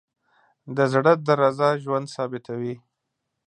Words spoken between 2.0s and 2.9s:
ثابتوي.